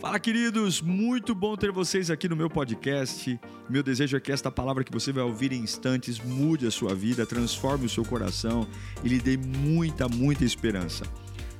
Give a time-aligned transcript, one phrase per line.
[0.00, 0.80] Fala, queridos!
[0.80, 3.38] Muito bom ter vocês aqui no meu podcast.
[3.68, 6.94] Meu desejo é que esta palavra que você vai ouvir em instantes mude a sua
[6.94, 8.64] vida, transforme o seu coração
[9.02, 11.04] e lhe dê muita, muita esperança.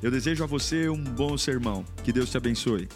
[0.00, 1.84] Eu desejo a você um bom sermão.
[2.04, 2.88] Que Deus te abençoe.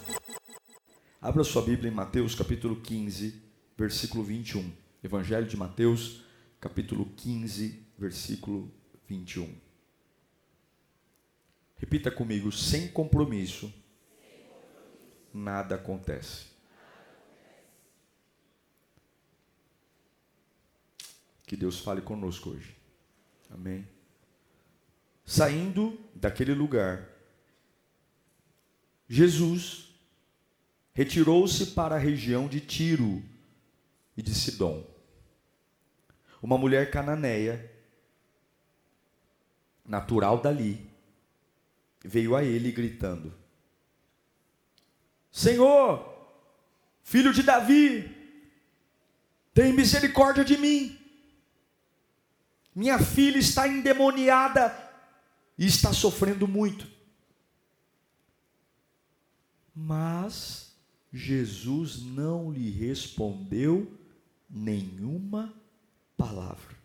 [1.20, 3.35] Abra sua Bíblia em Mateus capítulo 15,
[3.77, 4.71] versículo 21.
[5.03, 6.22] Evangelho de Mateus,
[6.61, 8.72] capítulo 15, versículo
[9.09, 9.53] 21.
[11.79, 13.81] Repita comigo, sem compromisso
[15.33, 16.46] nada acontece.
[21.46, 22.77] Que Deus fale conosco hoje.
[23.50, 23.86] Amém.
[25.24, 27.08] Saindo daquele lugar,
[29.08, 29.95] Jesus
[30.95, 33.22] retirou-se para a região de Tiro
[34.16, 34.86] e de Sidom.
[36.42, 37.70] Uma mulher cananeia,
[39.84, 40.91] natural dali,
[42.05, 43.33] veio a ele gritando:
[45.32, 46.30] Senhor,
[47.02, 48.14] filho de Davi,
[49.55, 50.98] tem misericórdia de mim.
[52.75, 54.78] Minha filha está endemoniada
[55.56, 56.86] e está sofrendo muito.
[59.75, 60.75] Mas
[61.10, 63.98] Jesus não lhe respondeu
[64.48, 65.53] nenhuma
[66.16, 66.77] palavra.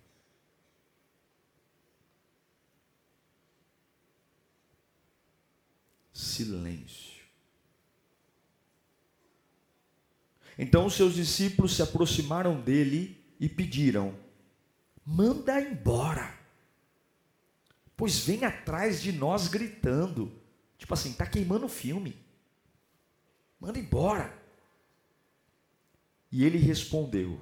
[6.14, 7.17] Silêncio.
[10.58, 14.18] Então os seus discípulos se aproximaram dele e pediram:
[15.06, 16.38] manda embora,
[17.96, 20.32] pois vem atrás de nós gritando.
[20.78, 22.18] Tipo assim, está queimando o filme.
[23.60, 24.38] Manda embora.
[26.32, 27.40] E ele respondeu: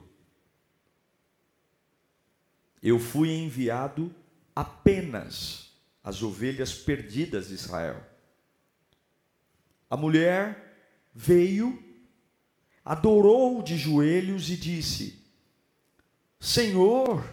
[2.81, 4.13] Eu fui enviado
[4.55, 5.71] apenas
[6.03, 8.05] às ovelhas perdidas de Israel.
[9.89, 11.84] A mulher veio
[12.85, 15.19] adorou de joelhos e disse:
[16.39, 17.27] Senhor,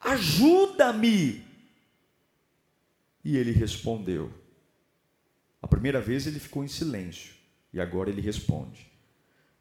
[0.00, 1.46] ajuda-me.
[3.22, 4.32] E ele respondeu.
[5.60, 7.34] A primeira vez ele ficou em silêncio
[7.72, 8.90] e agora ele responde: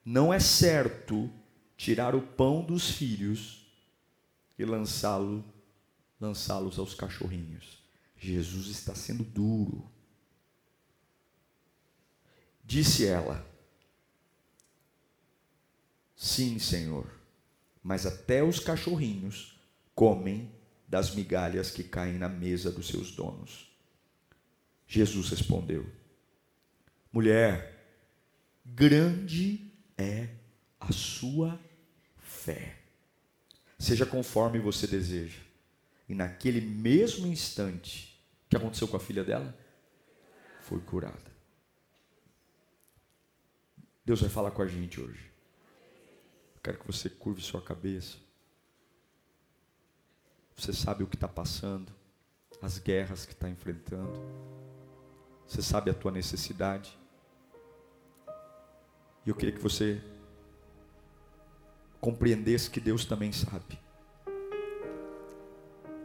[0.06, 1.30] Não é certo
[1.76, 3.68] tirar o pão dos filhos
[4.58, 5.44] e lançá-lo
[6.20, 7.78] lançá-los aos cachorrinhos.
[8.18, 9.88] Jesus está sendo duro.
[12.64, 13.46] Disse ela:
[16.18, 17.08] Sim, Senhor,
[17.84, 19.56] mas até os cachorrinhos
[19.94, 20.52] comem
[20.88, 23.72] das migalhas que caem na mesa dos seus donos.
[24.88, 25.88] Jesus respondeu:
[27.14, 27.86] Mulher,
[28.66, 30.30] grande é
[30.80, 31.60] a sua
[32.18, 32.80] fé.
[33.78, 35.40] Seja conforme você deseja.
[36.10, 39.56] E naquele mesmo instante, o que aconteceu com a filha dela?
[40.62, 41.32] Foi curada.
[44.04, 45.37] Deus vai falar com a gente hoje.
[46.68, 48.18] Quero que você curve sua cabeça.
[50.54, 51.94] Você sabe o que está passando,
[52.62, 54.20] as guerras que está enfrentando.
[55.48, 57.00] Você sabe a tua necessidade.
[59.26, 60.04] E eu queria que você
[62.02, 63.80] compreendesse que Deus também sabe.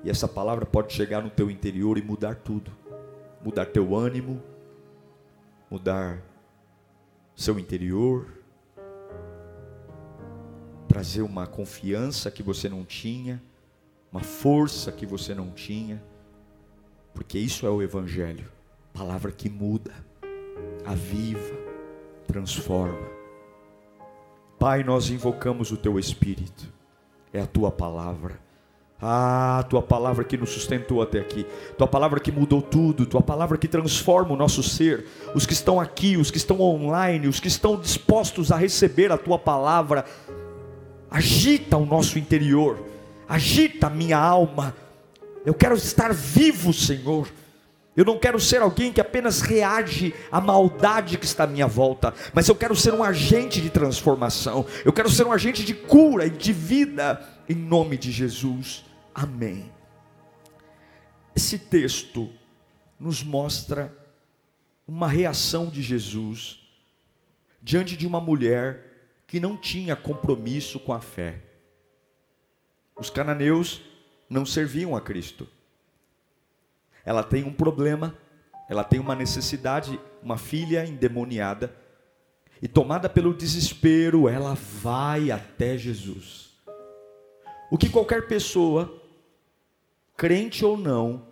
[0.04, 2.70] E essa palavra pode chegar no teu interior e mudar tudo.
[3.42, 4.40] Mudar teu ânimo,
[5.68, 6.22] mudar
[7.34, 8.41] seu interior
[10.92, 13.42] trazer uma confiança que você não tinha,
[14.12, 16.03] uma força que você não tinha,
[17.14, 18.44] porque isso é o Evangelho
[18.92, 19.91] palavra que muda,
[20.84, 21.56] aviva,
[22.26, 23.08] transforma.
[24.58, 26.70] Pai, nós invocamos o Teu Espírito,
[27.32, 28.38] é a Tua palavra.
[29.04, 31.44] Ah, tua palavra que nos sustentou até aqui,
[31.76, 35.06] tua palavra que mudou tudo, tua palavra que transforma o nosso ser.
[35.34, 39.19] Os que estão aqui, os que estão online, os que estão dispostos a receber a
[39.19, 40.04] tua palavra,
[41.12, 42.82] agita o nosso interior,
[43.28, 44.74] agita a minha alma.
[45.44, 47.28] Eu quero estar vivo, Senhor.
[47.94, 52.14] Eu não quero ser alguém que apenas reage à maldade que está à minha volta,
[52.32, 54.64] mas eu quero ser um agente de transformação.
[54.82, 58.82] Eu quero ser um agente de cura e de vida, em nome de Jesus.
[59.14, 59.70] Amém.
[61.37, 62.31] Esse texto
[62.98, 63.94] nos mostra
[64.88, 66.60] uma reação de Jesus
[67.62, 68.91] diante de uma mulher
[69.32, 71.40] que não tinha compromisso com a fé.
[72.94, 73.81] Os cananeus
[74.29, 75.49] não serviam a Cristo.
[77.02, 78.14] Ela tem um problema,
[78.69, 81.75] ela tem uma necessidade, uma filha endemoniada,
[82.61, 86.50] e tomada pelo desespero, ela vai até Jesus.
[87.70, 89.02] O que qualquer pessoa,
[90.14, 91.26] crente ou não,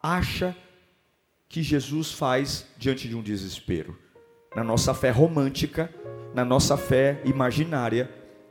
[0.00, 0.56] acha
[1.48, 4.03] que Jesus faz diante de um desespero?
[4.54, 5.90] Na nossa fé romântica,
[6.34, 8.10] na nossa fé imaginária,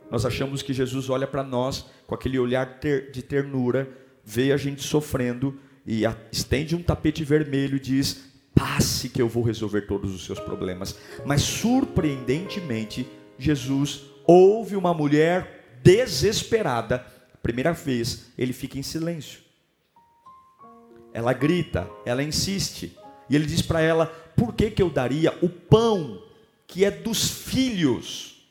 [0.10, 2.80] nós achamos que Jesus olha para nós com aquele olhar
[3.12, 3.90] de ternura,
[4.24, 8.24] vê a gente sofrendo e estende um tapete vermelho e diz:
[8.54, 10.98] passe que eu vou resolver todos os seus problemas.
[11.26, 13.08] Mas surpreendentemente,
[13.38, 17.06] Jesus ouve uma mulher desesperada.
[17.42, 19.42] Primeira vez, ele fica em silêncio.
[21.14, 22.98] Ela grita, ela insiste.
[23.34, 26.22] E ele diz para ela: Por que, que eu daria o pão
[26.68, 28.46] que é dos filhos,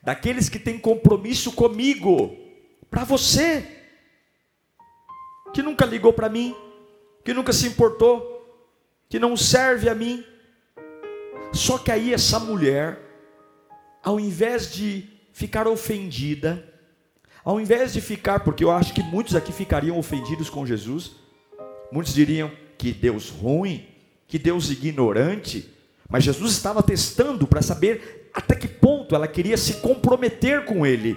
[0.00, 2.32] daqueles que têm compromisso comigo,
[2.88, 3.66] para você,
[5.52, 6.54] que nunca ligou para mim,
[7.24, 8.64] que nunca se importou,
[9.08, 10.24] que não serve a mim.
[11.52, 13.00] Só que aí essa mulher,
[14.00, 16.72] ao invés de ficar ofendida,
[17.44, 21.16] ao invés de ficar, porque eu acho que muitos aqui ficariam ofendidos com Jesus,
[21.90, 23.92] muitos diriam que Deus ruim,
[24.26, 25.70] que Deus ignorante,
[26.08, 31.16] mas Jesus estava testando para saber até que ponto ela queria se comprometer com ele.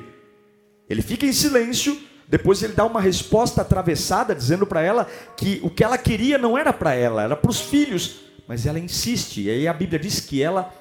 [0.90, 5.06] Ele fica em silêncio, depois ele dá uma resposta atravessada, dizendo para ela
[5.36, 8.22] que o que ela queria não era para ela, era para os filhos.
[8.48, 10.74] Mas ela insiste, e aí a Bíblia diz que ela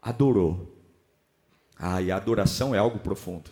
[0.00, 0.76] adorou.
[1.76, 3.50] Ah, e a adoração é algo profundo.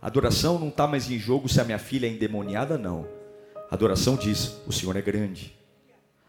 [0.00, 3.08] A adoração não está mais em jogo se a minha filha é endemoniada, não.
[3.70, 5.55] A adoração diz: o Senhor é grande.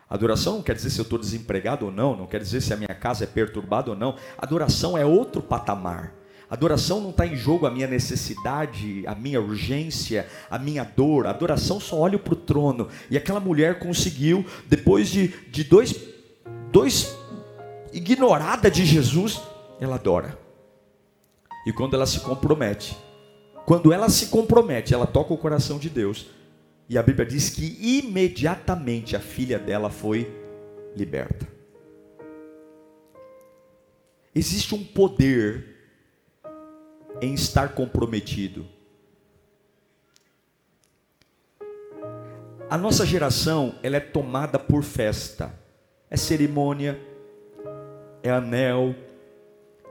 [0.09, 2.77] Adoração não quer dizer se eu estou desempregado ou não, não quer dizer se a
[2.77, 4.15] minha casa é perturbada ou não.
[4.37, 6.13] Adoração é outro patamar.
[6.49, 11.27] Adoração não está em jogo a minha necessidade, a minha urgência, a minha dor.
[11.27, 12.87] Adoração só olha para o trono.
[13.11, 15.93] E aquela mulher conseguiu, depois de, de dois,
[16.71, 17.13] dois
[17.91, 19.41] ignorada de Jesus,
[19.81, 20.39] ela adora.
[21.65, 22.97] E quando ela se compromete,
[23.65, 26.27] quando ela se compromete, ela toca o coração de Deus.
[26.89, 30.31] E a Bíblia diz que imediatamente a filha dela foi
[30.95, 31.47] liberta.
[34.33, 35.75] Existe um poder
[37.21, 38.65] em estar comprometido.
[42.69, 45.53] A nossa geração, ela é tomada por festa.
[46.09, 46.99] É cerimônia,
[48.23, 48.95] é anel,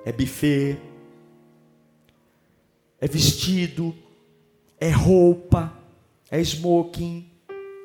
[0.05, 0.79] é buffet,
[3.01, 3.95] é vestido,
[4.79, 5.86] é roupa
[6.31, 7.31] é smoking,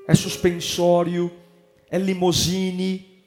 [0.08, 1.32] é suspensório,
[1.90, 3.24] é limousine,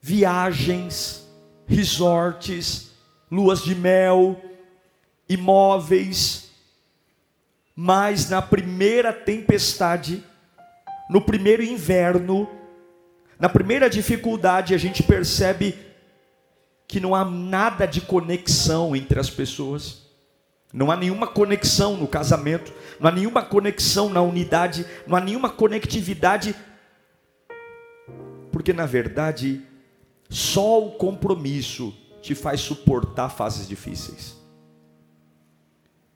[0.00, 1.26] viagens,
[1.66, 2.90] resorts,
[3.30, 4.40] luas de mel,
[5.28, 6.50] imóveis.
[7.74, 10.22] Mas na primeira tempestade,
[11.08, 12.48] no primeiro inverno,
[13.38, 15.76] na primeira dificuldade, a gente percebe
[16.86, 20.02] que não há nada de conexão entre as pessoas.
[20.72, 25.50] Não há nenhuma conexão no casamento, não há nenhuma conexão na unidade, não há nenhuma
[25.50, 26.54] conectividade,
[28.50, 29.60] porque na verdade,
[30.30, 34.40] só o compromisso te faz suportar fases difíceis.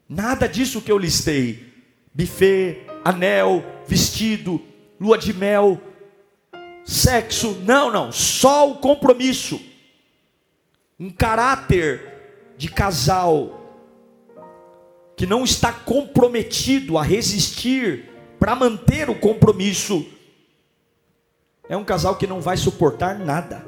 [0.08, 1.74] Nada disso que eu listei,
[2.14, 4.62] buffet, anel, vestido,
[4.98, 5.80] lua de mel,
[6.84, 9.60] sexo, não, não, só o compromisso,
[10.98, 13.55] um caráter de casal
[15.16, 20.04] que não está comprometido a resistir para manter o compromisso,
[21.68, 23.66] é um casal que não vai suportar nada.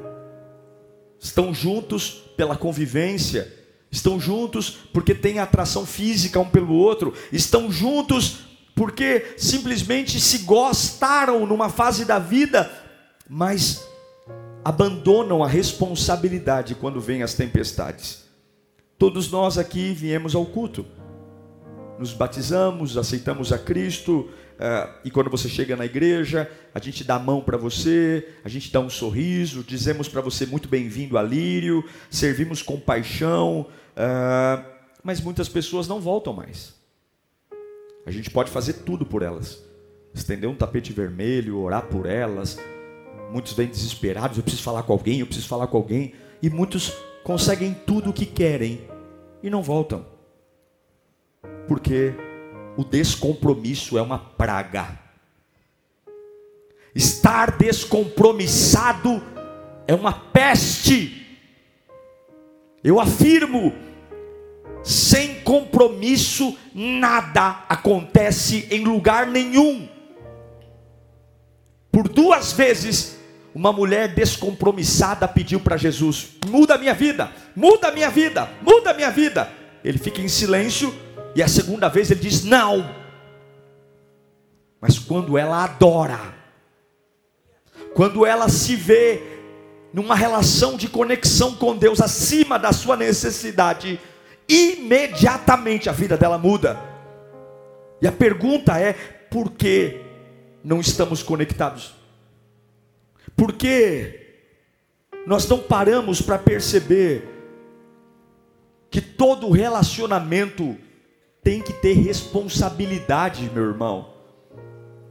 [1.19, 3.51] Estão juntos pela convivência,
[3.91, 8.41] estão juntos porque têm atração física um pelo outro, estão juntos
[8.75, 12.71] porque simplesmente se gostaram numa fase da vida,
[13.27, 13.83] mas
[14.63, 18.23] abandonam a responsabilidade quando vêm as tempestades.
[18.97, 20.85] Todos nós aqui viemos ao culto
[21.99, 27.15] nos batizamos, aceitamos a Cristo, uh, e quando você chega na igreja, a gente dá
[27.15, 31.21] a mão para você, a gente dá um sorriso, dizemos para você muito bem-vindo a
[31.21, 34.65] Lírio, servimos com paixão, uh,
[35.03, 36.73] mas muitas pessoas não voltam mais.
[38.05, 39.61] A gente pode fazer tudo por elas,
[40.13, 42.57] estender um tapete vermelho, orar por elas.
[43.29, 46.93] Muitos vêm desesperados, eu preciso falar com alguém, eu preciso falar com alguém, e muitos
[47.25, 48.87] conseguem tudo o que querem
[49.43, 50.17] e não voltam
[51.67, 52.13] porque
[52.77, 54.97] o descompromisso é uma praga.
[56.95, 59.21] Estar descompromissado
[59.87, 61.27] é uma peste.
[62.83, 63.73] Eu afirmo,
[64.83, 69.87] sem compromisso nada acontece em lugar nenhum.
[71.91, 73.19] Por duas vezes,
[73.53, 78.91] uma mulher descompromissada pediu para Jesus: muda a minha vida, muda a minha vida, muda
[78.91, 79.51] a minha vida.
[79.83, 80.93] Ele fica em silêncio
[81.35, 82.95] e a segunda vez ele diz: Não.
[84.81, 86.19] Mas quando ela adora,
[87.93, 89.21] quando ela se vê
[89.91, 93.99] numa relação de conexão com Deus acima da sua necessidade,
[94.47, 96.79] imediatamente a vida dela muda.
[98.01, 100.01] E a pergunta é: por que
[100.63, 101.93] não estamos conectados?
[103.35, 104.27] Por que
[105.25, 107.27] nós não paramos para perceber
[108.89, 110.75] que todo relacionamento
[111.49, 114.09] tem que ter responsabilidade, meu irmão?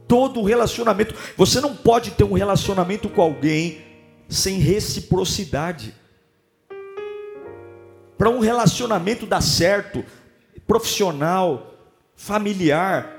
[0.07, 3.81] Todo relacionamento, você não pode ter um relacionamento com alguém
[4.29, 5.93] sem reciprocidade.
[8.17, 10.05] Para um relacionamento dar certo,
[10.65, 11.73] profissional,
[12.15, 13.17] familiar,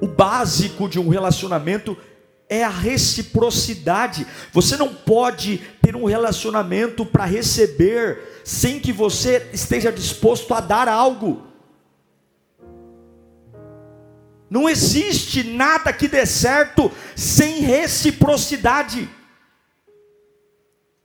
[0.00, 1.94] o básico de um relacionamento
[2.48, 4.26] é a reciprocidade.
[4.50, 10.88] Você não pode ter um relacionamento para receber sem que você esteja disposto a dar
[10.88, 11.51] algo.
[14.52, 19.08] Não existe nada que dê certo sem reciprocidade.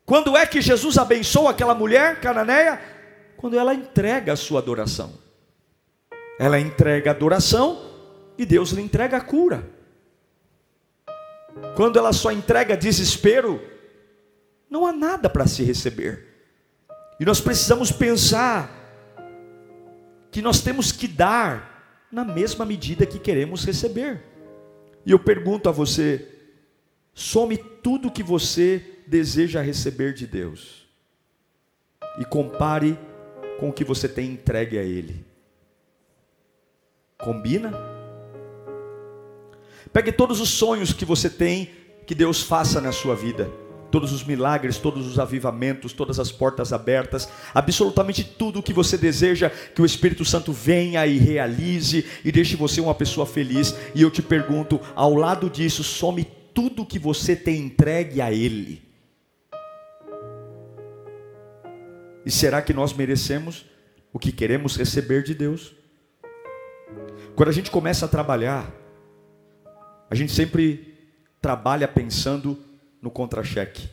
[0.06, 2.82] Quando é que Jesus abençoa aquela mulher cananeia?
[3.38, 5.14] Quando ela entrega a sua adoração.
[6.38, 7.90] Ela entrega a adoração
[8.38, 9.64] e Deus lhe entrega a cura.
[11.78, 13.62] Quando ela só entrega desespero,
[14.70, 16.50] não há nada para se receber.
[17.18, 18.70] E nós precisamos pensar
[20.32, 21.67] que nós temos que dar
[22.12, 24.24] na mesma medida que queremos receber.
[25.06, 26.28] E eu pergunto a você:
[27.14, 30.88] some tudo que você deseja receber de Deus
[32.20, 32.98] e compare
[33.60, 35.26] com o que você tem entregue a Ele.
[37.18, 37.74] Combina?
[39.92, 41.72] Pegue todos os sonhos que você tem
[42.06, 43.50] que Deus faça na sua vida.
[43.90, 48.98] Todos os milagres, todos os avivamentos, todas as portas abertas, absolutamente tudo o que você
[48.98, 53.74] deseja que o Espírito Santo venha e realize e deixe você uma pessoa feliz.
[53.96, 58.82] E eu te pergunto, ao lado disso, some tudo que você tem entregue a Ele.
[62.26, 63.66] E será que nós merecemos
[64.12, 65.74] o que queremos receber de Deus?
[67.38, 68.70] Quando a gente começa a trabalhar,
[70.10, 70.98] a gente sempre
[71.42, 72.58] trabalha pensando
[73.02, 73.90] no contra-cheque.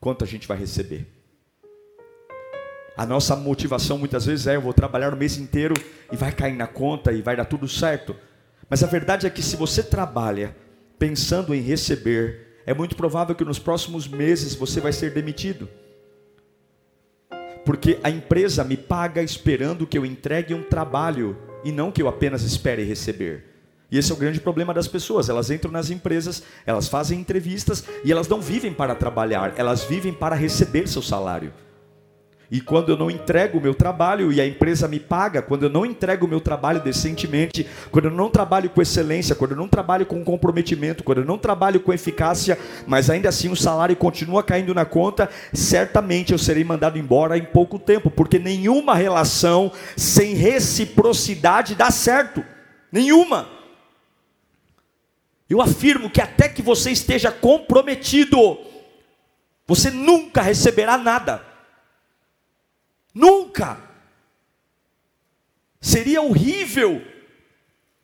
[0.00, 1.06] Quanto a gente vai receber?
[2.96, 5.74] A nossa motivação muitas vezes é: eu vou trabalhar o mês inteiro
[6.10, 8.14] e vai cair na conta e vai dar tudo certo.
[8.68, 10.56] Mas a verdade é que se você trabalha
[10.98, 15.68] pensando em receber, é muito provável que nos próximos meses você vai ser demitido
[17.68, 22.08] porque a empresa me paga esperando que eu entregue um trabalho e não que eu
[22.08, 23.44] apenas espere receber.
[23.90, 25.28] E esse é o grande problema das pessoas.
[25.28, 30.12] Elas entram nas empresas, elas fazem entrevistas e elas não vivem para trabalhar, elas vivem
[30.12, 31.52] para receber seu salário.
[32.50, 35.68] E quando eu não entrego o meu trabalho e a empresa me paga, quando eu
[35.68, 39.68] não entrego o meu trabalho decentemente, quando eu não trabalho com excelência, quando eu não
[39.68, 44.42] trabalho com comprometimento, quando eu não trabalho com eficácia, mas ainda assim o salário continua
[44.42, 50.32] caindo na conta, certamente eu serei mandado embora em pouco tempo, porque nenhuma relação sem
[50.32, 52.42] reciprocidade dá certo.
[52.90, 53.57] Nenhuma.
[55.48, 58.58] Eu afirmo que até que você esteja comprometido,
[59.66, 61.44] você nunca receberá nada.
[63.14, 63.78] Nunca.
[65.80, 67.02] Seria horrível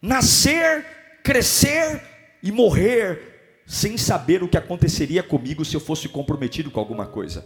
[0.01, 2.03] nascer, crescer
[2.43, 7.45] e morrer sem saber o que aconteceria comigo se eu fosse comprometido com alguma coisa.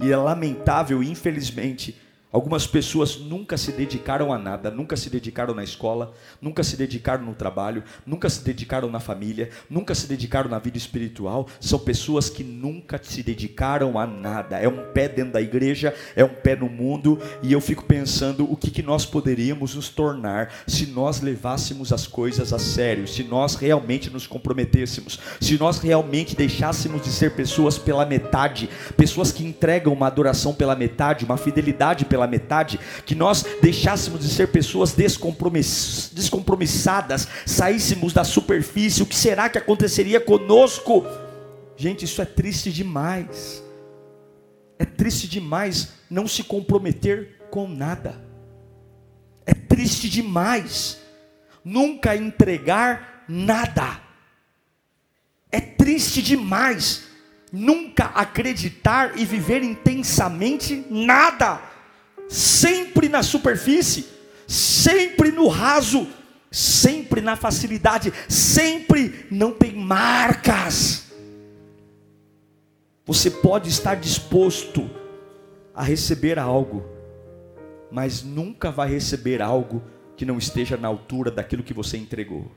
[0.00, 2.00] E é lamentável, infelizmente,
[2.34, 6.12] Algumas pessoas nunca se dedicaram a nada, nunca se dedicaram na escola,
[6.42, 10.76] nunca se dedicaram no trabalho, nunca se dedicaram na família, nunca se dedicaram na vida
[10.76, 11.46] espiritual.
[11.60, 14.58] São pessoas que nunca se dedicaram a nada.
[14.58, 18.50] É um pé dentro da igreja, é um pé no mundo, e eu fico pensando
[18.50, 23.22] o que, que nós poderíamos nos tornar se nós levássemos as coisas a sério, se
[23.22, 29.46] nós realmente nos comprometêssemos, se nós realmente deixássemos de ser pessoas pela metade, pessoas que
[29.46, 34.48] entregam uma adoração pela metade, uma fidelidade pela pela metade, que nós deixássemos de ser
[34.48, 41.06] pessoas descompromiss, descompromissadas, saíssemos da superfície, o que será que aconteceria conosco?
[41.76, 43.62] Gente, isso é triste demais.
[44.78, 48.20] É triste demais não se comprometer com nada.
[49.46, 50.98] É triste demais
[51.64, 54.00] nunca entregar nada.
[55.52, 57.04] É triste demais
[57.52, 61.73] nunca acreditar e viver intensamente nada
[62.28, 64.06] sempre na superfície,
[64.46, 66.06] sempre no raso,
[66.50, 71.12] sempre na facilidade, sempre não tem marcas.
[73.06, 74.88] Você pode estar disposto
[75.74, 76.84] a receber algo,
[77.90, 79.82] mas nunca vai receber algo
[80.16, 82.50] que não esteja na altura daquilo que você entregou.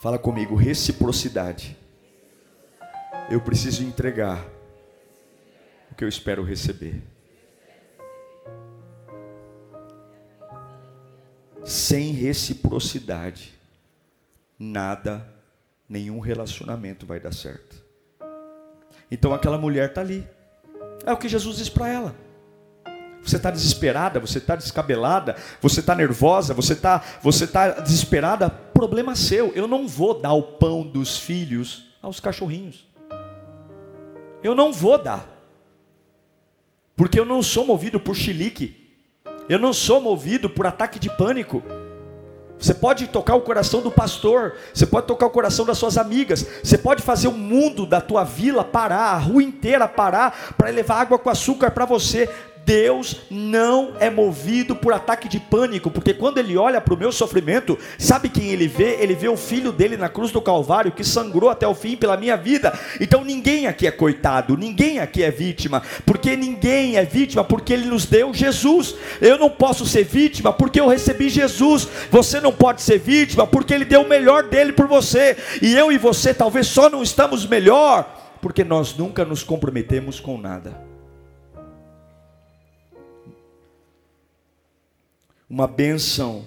[0.00, 1.76] Fala comigo, reciprocidade.
[3.28, 4.42] Eu preciso entregar
[5.90, 7.02] o que eu espero receber.
[11.64, 13.52] Sem reciprocidade,
[14.58, 15.26] nada,
[15.88, 17.82] nenhum relacionamento vai dar certo.
[19.10, 20.26] Então aquela mulher está ali.
[21.04, 22.14] É o que Jesus diz para ela.
[23.22, 29.14] Você está desesperada, você está descabelada, você está nervosa, você está você tá desesperada, problema
[29.14, 29.52] seu.
[29.54, 32.86] Eu não vou dar o pão dos filhos aos cachorrinhos.
[34.42, 35.39] Eu não vou dar.
[37.00, 38.76] Porque eu não sou movido por chilique.
[39.48, 41.62] Eu não sou movido por ataque de pânico.
[42.58, 46.46] Você pode tocar o coração do pastor, você pode tocar o coração das suas amigas,
[46.62, 51.00] você pode fazer o mundo da tua vila parar, a rua inteira parar, para levar
[51.00, 52.28] água com açúcar para você.
[52.70, 57.10] Deus não é movido por ataque de pânico, porque quando Ele olha para o meu
[57.10, 58.96] sofrimento, sabe quem Ele vê?
[59.00, 62.16] Ele vê o filho dele na cruz do Calvário que sangrou até o fim pela
[62.16, 62.72] minha vida.
[63.00, 67.86] Então ninguém aqui é coitado, ninguém aqui é vítima, porque ninguém é vítima porque Ele
[67.86, 68.94] nos deu Jesus.
[69.20, 71.88] Eu não posso ser vítima porque eu recebi Jesus.
[72.08, 75.36] Você não pode ser vítima porque Ele deu o melhor dele por você.
[75.60, 80.38] E eu e você talvez só não estamos melhor porque nós nunca nos comprometemos com
[80.38, 80.89] nada.
[85.50, 86.46] Uma benção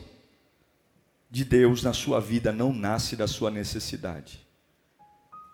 [1.30, 4.40] de Deus na sua vida não nasce da sua necessidade.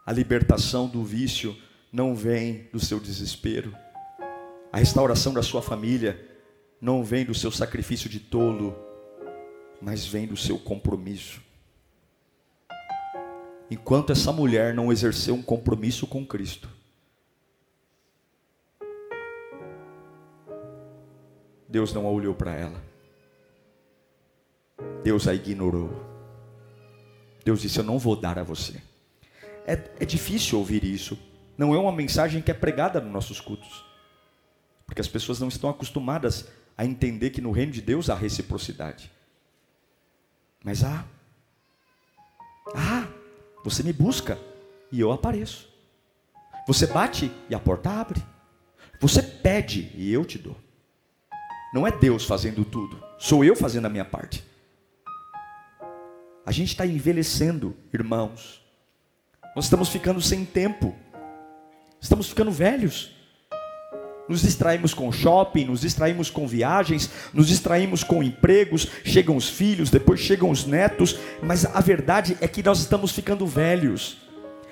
[0.06, 1.58] A libertação do vício
[1.92, 3.76] não vem do seu desespero.
[4.72, 6.24] A restauração da sua família
[6.80, 8.78] não vem do seu sacrifício de tolo,
[9.82, 11.42] mas vem do seu compromisso.
[13.72, 16.70] Enquanto essa mulher não exerceu um compromisso com Cristo,
[21.68, 22.89] Deus não a olhou para ela.
[25.04, 25.90] Deus a ignorou.
[27.44, 28.82] Deus disse: Eu não vou dar a você.
[29.66, 31.18] É, é difícil ouvir isso.
[31.58, 33.86] Não é uma mensagem que é pregada nos nossos cultos.
[34.86, 39.12] Porque as pessoas não estão acostumadas a entender que no reino de Deus há reciprocidade.
[40.64, 41.06] Mas há.
[42.76, 43.08] Ah,
[43.64, 44.38] você me busca
[44.92, 45.70] e eu apareço.
[46.68, 48.24] Você bate e a porta abre.
[49.00, 50.56] Você pede e eu te dou.
[51.74, 54.44] Não é Deus fazendo tudo, sou eu fazendo a minha parte.
[56.50, 58.60] A gente está envelhecendo, irmãos.
[59.56, 60.96] Nós estamos ficando sem tempo.
[62.02, 63.12] Estamos ficando velhos.
[64.28, 69.92] Nos distraímos com shopping, nos distraímos com viagens, nos distraímos com empregos, chegam os filhos,
[69.92, 74.18] depois chegam os netos, mas a verdade é que nós estamos ficando velhos.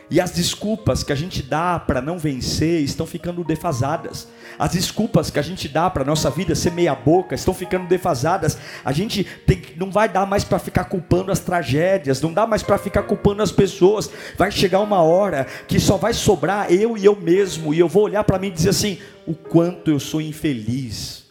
[0.10, 4.30] E as desculpas que a gente dá para não vencer estão ficando defasadas.
[4.58, 8.58] As desculpas que a gente dá para nossa vida ser meia boca estão ficando defasadas.
[8.86, 12.63] A gente tem, não vai dar mais para ficar culpando as tragédias, não dá mais
[12.63, 14.10] para ficar culpando as pessoas.
[14.38, 18.04] Vai chegar uma hora que só vai sobrar eu e eu mesmo e eu vou
[18.04, 21.26] olhar para mim e dizer assim: o quanto eu sou infeliz,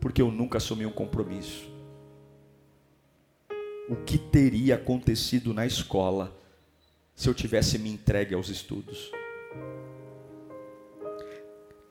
[0.00, 1.70] porque eu nunca assumi um compromisso.
[3.86, 6.43] O que teria acontecido na escola?
[7.14, 9.10] Se eu tivesse me entregue aos estudos?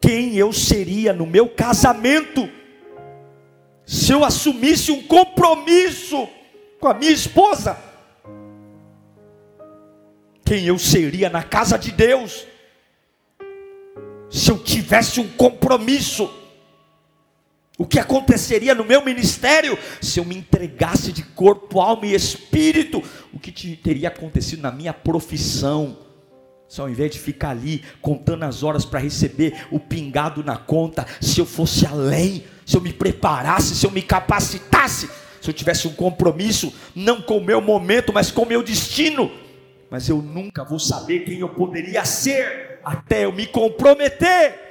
[0.02, 2.50] Quem eu seria no meu casamento
[3.86, 6.28] se eu assumisse um compromisso
[6.80, 7.78] com a minha esposa?
[10.44, 12.46] Quem eu seria na casa de Deus
[14.30, 16.43] se eu tivesse um compromisso?
[17.78, 23.02] O que aconteceria no meu ministério se eu me entregasse de corpo, alma e espírito?
[23.34, 25.98] O que teria acontecido na minha profissão?
[26.68, 31.06] Se ao invés de ficar ali contando as horas para receber o pingado na conta,
[31.20, 35.10] se eu fosse além, se eu me preparasse, se eu me capacitasse,
[35.42, 39.32] se eu tivesse um compromisso, não com o meu momento, mas com o meu destino.
[39.90, 44.63] Mas eu nunca vou saber quem eu poderia ser até eu me comprometer.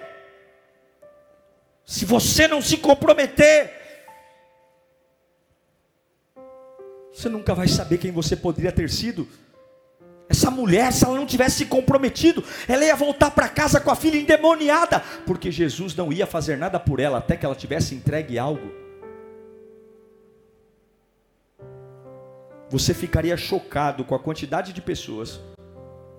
[1.85, 3.71] Se você não se comprometer,
[7.13, 9.29] você nunca vai saber quem você poderia ter sido.
[10.29, 13.97] Essa mulher, se ela não tivesse se comprometido, ela ia voltar para casa com a
[13.97, 18.39] filha endemoniada, porque Jesus não ia fazer nada por ela até que ela tivesse entregue
[18.39, 18.73] algo.
[22.71, 25.39] Você ficaria chocado com a quantidade de pessoas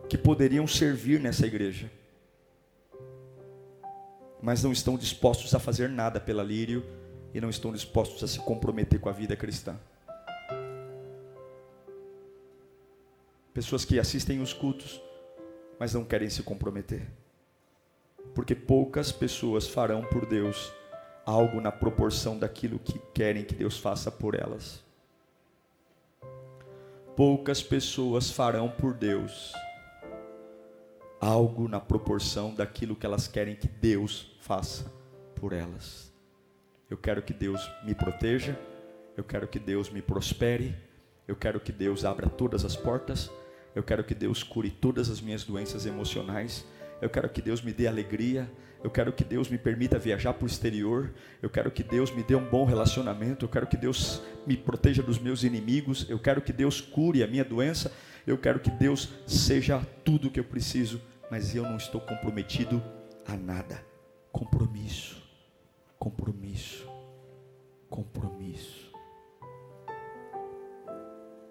[0.07, 1.89] que poderiam servir nessa igreja
[4.43, 6.85] mas não estão dispostos a fazer nada pela Lírio
[7.33, 9.79] e não estão dispostos a se comprometer com a vida cristã.
[13.53, 15.01] Pessoas que assistem os cultos,
[15.79, 17.07] mas não querem se comprometer.
[18.35, 20.73] Porque poucas pessoas farão por Deus
[21.25, 24.83] algo na proporção daquilo que querem que Deus faça por elas.
[27.15, 29.53] Poucas pessoas farão por Deus
[31.23, 34.91] algo na proporção daquilo que elas querem que Deus faça
[35.35, 36.11] por elas.
[36.89, 38.59] Eu quero que Deus me proteja,
[39.15, 40.75] eu quero que Deus me prospere,
[41.25, 43.31] eu quero que Deus abra todas as portas,
[43.73, 46.65] eu quero que Deus cure todas as minhas doenças emocionais,
[47.01, 48.51] eu quero que Deus me dê alegria,
[48.83, 51.13] eu quero que Deus me permita viajar para o exterior.
[51.41, 53.45] Eu quero que Deus me dê um bom relacionamento.
[53.45, 56.05] Eu quero que Deus me proteja dos meus inimigos.
[56.09, 57.93] Eu quero que Deus cure a minha doença.
[58.27, 60.99] Eu quero que Deus seja tudo o que eu preciso.
[61.33, 62.79] Mas eu não estou comprometido
[63.25, 63.83] a nada.
[64.31, 65.19] Compromisso.
[65.97, 66.87] Compromisso.
[67.89, 68.93] Compromisso.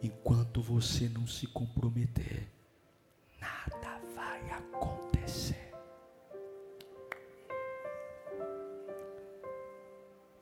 [0.00, 2.46] Enquanto você não se comprometer,
[3.40, 5.74] nada vai acontecer.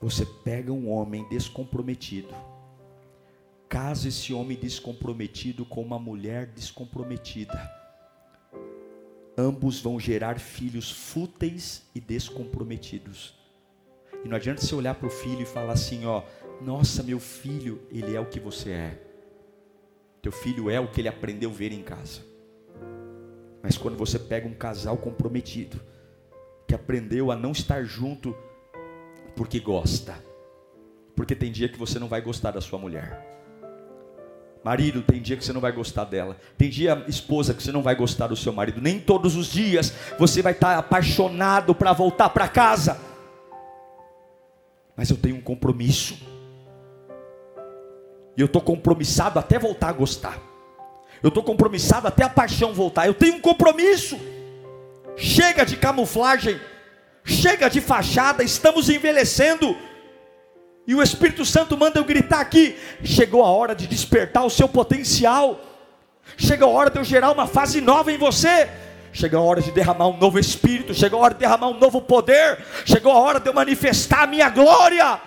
[0.02, 2.34] Você pega um homem descomprometido,
[3.70, 7.79] casa esse homem descomprometido com uma mulher descomprometida.
[9.36, 13.34] Ambos vão gerar filhos fúteis e descomprometidos.
[14.24, 16.22] E não adianta você olhar para o filho e falar assim: ó,
[16.60, 19.02] nossa, meu filho, ele é o que você é.
[20.20, 22.20] Teu filho é o que ele aprendeu a ver em casa.
[23.62, 25.80] Mas quando você pega um casal comprometido,
[26.66, 28.36] que aprendeu a não estar junto
[29.34, 30.14] porque gosta.
[31.16, 33.39] Porque tem dia que você não vai gostar da sua mulher.
[34.62, 36.36] Marido, tem dia que você não vai gostar dela.
[36.58, 38.80] Tem dia, esposa, que você não vai gostar do seu marido.
[38.80, 42.98] Nem todos os dias você vai estar apaixonado para voltar para casa.
[44.94, 46.18] Mas eu tenho um compromisso.
[48.36, 50.38] E eu estou compromissado até voltar a gostar.
[51.22, 53.06] Eu estou compromissado até a paixão voltar.
[53.06, 54.18] Eu tenho um compromisso.
[55.16, 56.60] Chega de camuflagem.
[57.24, 59.76] Chega de fachada, estamos envelhecendo.
[60.86, 64.68] E o Espírito Santo manda eu gritar aqui: chegou a hora de despertar o seu
[64.68, 65.60] potencial.
[66.36, 68.68] Chega a hora de eu gerar uma fase nova em você.
[69.12, 72.00] Chegou a hora de derramar um novo espírito, chegou a hora de derramar um novo
[72.00, 75.20] poder, chegou a hora de eu manifestar a minha glória.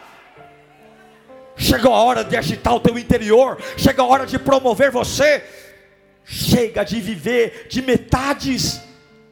[1.55, 5.43] Chegou a hora de agitar o teu interior, chegou a hora de promover você.
[6.23, 8.81] Chega de viver de metades.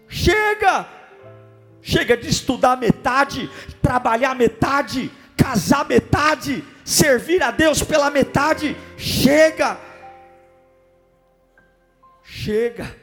[0.09, 0.85] Chega
[1.81, 3.49] Chega de estudar metade,
[3.81, 8.77] trabalhar metade, casar metade, servir a Deus pela metade.
[8.95, 9.79] Chega.
[12.23, 12.95] Chega.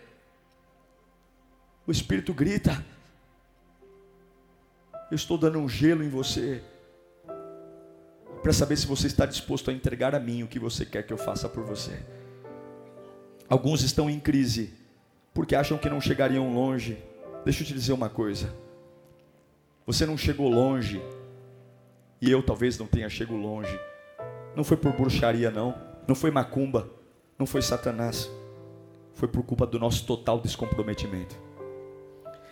[1.84, 2.84] O Espírito grita.
[5.10, 6.62] Eu estou dando um gelo em você.
[8.42, 11.12] Para saber se você está disposto a entregar a mim o que você quer que
[11.12, 12.00] eu faça por você.
[13.48, 14.74] Alguns estão em crise
[15.34, 17.02] porque acham que não chegariam longe.
[17.44, 18.54] Deixa eu te dizer uma coisa.
[19.86, 21.02] Você não chegou longe.
[22.20, 23.78] E eu talvez não tenha chegado longe.
[24.56, 25.74] Não foi por bruxaria, não.
[26.06, 26.88] Não foi macumba.
[27.38, 28.30] Não foi Satanás.
[29.14, 31.36] Foi por culpa do nosso total descomprometimento.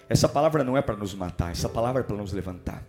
[0.09, 2.85] Essa palavra não é para nos matar, essa palavra é para nos levantar.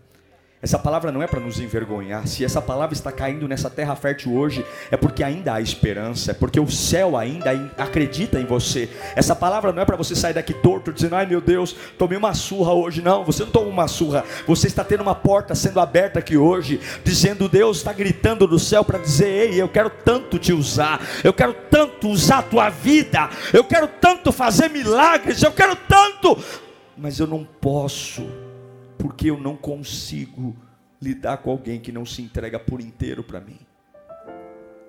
[0.59, 2.25] Essa palavra não é para nos envergonhar.
[2.25, 6.33] Se essa palavra está caindo nessa terra fértil hoje, é porque ainda há esperança, é
[6.33, 8.89] porque o céu ainda acredita em você.
[9.15, 12.33] Essa palavra não é para você sair daqui torto, dizendo, ai meu Deus, tomei uma
[12.33, 13.03] surra hoje.
[13.03, 14.25] Não, você não tomou uma surra.
[14.47, 18.83] Você está tendo uma porta sendo aberta aqui hoje, dizendo, Deus está gritando do céu
[18.83, 23.29] para dizer, ei, eu quero tanto te usar, eu quero tanto usar a tua vida,
[23.53, 26.35] eu quero tanto fazer milagres, eu quero tanto,
[26.97, 28.46] mas eu não posso
[29.07, 30.53] porque eu não consigo
[31.01, 33.57] lidar com alguém que não se entrega por inteiro para mim.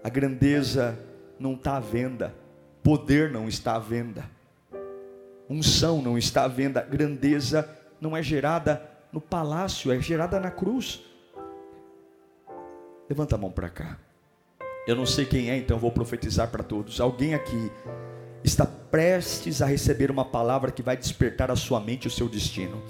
[0.02, 0.98] A grandeza
[1.38, 2.34] não está à venda,
[2.82, 4.28] poder não está à venda,
[5.48, 11.00] unção não está à venda, grandeza não é gerada no palácio, é gerada na cruz.
[13.08, 13.98] Levanta a mão para cá.
[14.84, 17.00] Eu não sei quem é, então vou profetizar para todos.
[17.00, 17.70] Alguém aqui
[18.42, 22.28] está prestes a receber uma palavra que vai despertar a sua mente e o seu
[22.28, 22.82] destino.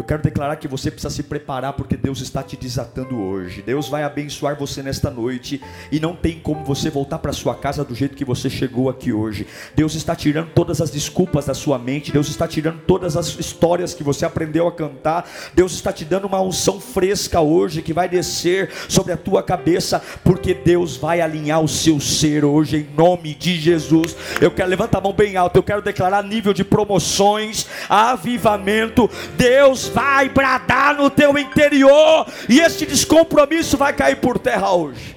[0.00, 3.60] Eu quero declarar que você precisa se preparar porque Deus está te desatando hoje.
[3.60, 5.60] Deus vai abençoar você nesta noite
[5.92, 9.12] e não tem como você voltar para sua casa do jeito que você chegou aqui
[9.12, 9.46] hoje.
[9.76, 13.92] Deus está tirando todas as desculpas da sua mente, Deus está tirando todas as histórias
[13.92, 15.28] que você aprendeu a cantar.
[15.52, 20.02] Deus está te dando uma unção fresca hoje que vai descer sobre a tua cabeça,
[20.24, 24.16] porque Deus vai alinhar o seu ser hoje em nome de Jesus.
[24.40, 29.10] Eu quero levantar a mão bem alta, eu quero declarar nível de promoções, avivamento.
[29.36, 35.16] Deus vai bradar no teu interior e este descompromisso vai cair por terra hoje.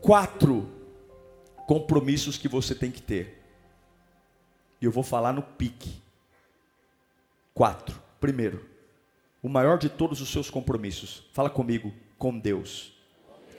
[0.00, 0.70] Quatro
[1.66, 3.42] compromissos que você tem que ter.
[4.80, 6.02] E eu vou falar no pique.
[7.54, 8.02] Quatro.
[8.20, 8.68] Primeiro,
[9.42, 11.24] o maior de todos os seus compromissos.
[11.32, 12.92] Fala comigo, com Deus.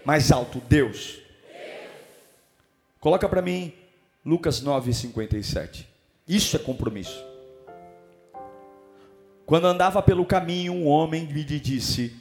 [0.03, 1.19] Mais alto, Deus.
[2.99, 3.73] Coloca para mim
[4.25, 5.87] Lucas 9, 57.
[6.27, 7.34] Isso é compromisso.
[9.45, 12.15] Quando andava pelo caminho, um homem lhe disse: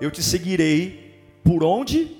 [0.00, 1.14] Eu te seguirei
[1.44, 2.16] por onde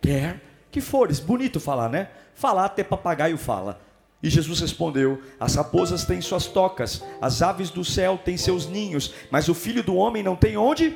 [0.00, 0.40] quer
[0.70, 1.18] que fores.
[1.18, 2.08] Bonito falar, né?
[2.34, 3.80] Falar até papagaio fala.
[4.22, 9.14] E Jesus respondeu: As raposas têm suas tocas, as aves do céu têm seus ninhos,
[9.30, 10.88] mas o filho do homem não tem onde?
[10.88, 10.94] O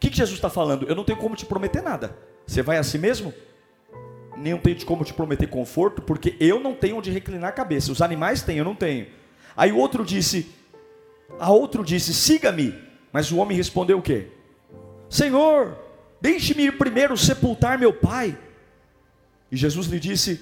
[0.00, 0.86] que, que Jesus está falando?
[0.86, 2.16] Eu não tenho como te prometer nada.
[2.46, 3.32] Você vai assim mesmo?
[4.36, 7.92] Nem tenho como te prometer conforto, porque eu não tenho onde reclinar a cabeça.
[7.92, 9.06] Os animais têm, eu não tenho.
[9.54, 10.59] Aí o outro disse:
[11.38, 12.74] a outro disse: Siga-me.
[13.12, 14.28] Mas o homem respondeu o quê?
[15.08, 15.76] Senhor,
[16.20, 18.38] deixe-me ir primeiro sepultar meu pai.
[19.50, 20.40] E Jesus lhe disse: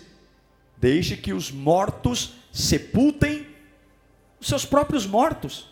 [0.77, 3.46] Deixe que os mortos sepultem
[4.40, 5.70] os seus próprios mortos.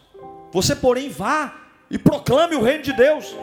[0.52, 1.54] Você, porém, vá
[1.90, 3.36] e proclame o reino de Deus.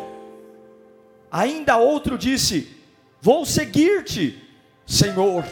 [1.31, 2.75] Ainda outro disse:
[3.21, 4.41] Vou seguir-te,
[4.85, 5.45] Senhor,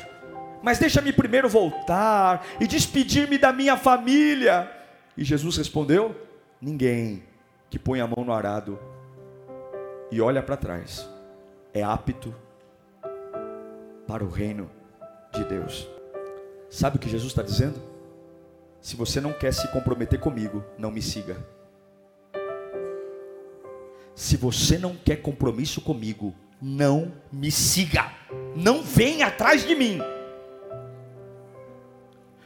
[0.64, 4.81] mas deixa-me primeiro voltar e despedir-me da minha família.
[5.18, 6.16] E Jesus respondeu:
[6.62, 7.24] Ninguém
[7.70, 8.80] que põe a mão no arado
[10.12, 11.10] e olha para trás
[11.74, 12.36] é apto
[14.08, 14.70] para o reino
[15.34, 15.88] de Deus.
[16.70, 17.82] Sabe o que Jesus está dizendo?
[18.82, 21.38] Se você não quer se comprometer comigo, não me siga.
[24.16, 28.12] Se você não quer compromisso comigo, não me siga.
[28.56, 30.00] Não venha atrás de mim.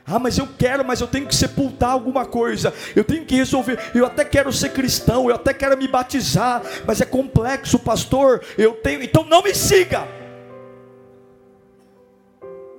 [0.07, 2.71] Ah, mas eu quero, mas eu tenho que sepultar alguma coisa.
[2.95, 3.79] Eu tenho que resolver.
[3.95, 8.43] Eu até quero ser cristão, eu até quero me batizar, mas é complexo, pastor.
[8.55, 10.07] Eu tenho, então não me siga.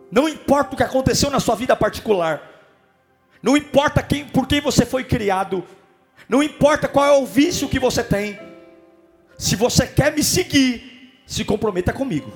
[0.08, 2.40] Não importa o que aconteceu na sua vida particular.
[3.42, 5.64] Não importa quem, por quem você foi criado.
[6.28, 8.38] Não importa qual é o vício que você tem.
[9.36, 12.32] Se você quer me seguir, se comprometa comigo.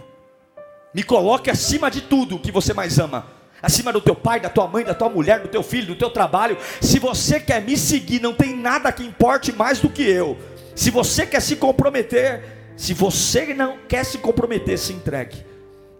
[0.93, 4.67] Me coloque acima de tudo que você mais ama acima do teu pai, da tua
[4.67, 6.57] mãe, da tua mulher, do teu filho, do teu trabalho.
[6.81, 10.39] Se você quer me seguir, não tem nada que importe mais do que eu.
[10.75, 12.43] Se você quer se comprometer,
[12.77, 15.50] se você não quer se comprometer, se entregue.